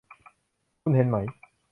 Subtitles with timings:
[0.81, 1.17] คุณเห็นไหม